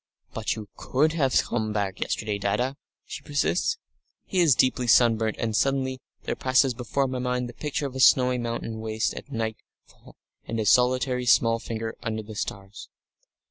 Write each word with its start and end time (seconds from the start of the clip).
"But 0.33 0.55
you 0.55 0.67
could 0.77 1.13
have 1.13 1.39
come 1.43 1.71
back 1.73 1.99
yesterday, 2.01 2.39
Dadda," 2.39 2.75
she 3.05 3.21
persists. 3.21 3.77
He 4.25 4.39
is 4.39 4.55
deeply 4.55 4.87
sunburnt, 4.87 5.37
and 5.37 5.55
suddenly 5.55 6.01
there 6.23 6.35
passes 6.35 6.73
before 6.73 7.05
my 7.07 7.19
mind 7.19 7.47
the 7.47 7.53
picture 7.53 7.85
of 7.85 7.95
a 7.95 7.99
snowy 7.99 8.39
mountain 8.39 8.79
waste 8.79 9.13
at 9.13 9.31
night 9.31 9.57
fall 9.85 10.15
and 10.47 10.59
a 10.59 10.65
solitary 10.65 11.27
small 11.27 11.59
figure 11.59 11.93
under 12.01 12.23
the 12.23 12.33
stars.... 12.33 12.89